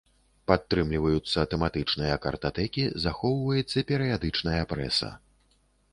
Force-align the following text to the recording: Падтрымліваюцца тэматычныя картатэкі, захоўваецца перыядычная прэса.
Падтрымліваюцца 0.51 1.39
тэматычныя 1.51 2.15
картатэкі, 2.25 2.87
захоўваецца 3.07 3.87
перыядычная 3.93 4.61
прэса. 4.73 5.09